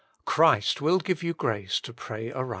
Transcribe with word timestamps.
Christ 0.25 0.81
will 0.81 0.97
give 0.97 1.21
you 1.21 1.35
grace 1.35 1.79
to 1.81 1.93
pray 1.93 2.31
aright. 2.33 2.49